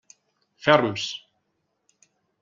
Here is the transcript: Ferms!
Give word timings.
Ferms! 0.57 1.05